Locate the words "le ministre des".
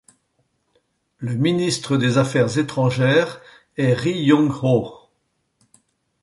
1.19-2.17